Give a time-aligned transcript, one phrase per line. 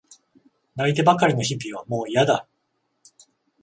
[0.77, 2.47] 泣いてばかりの日々はもういやだ。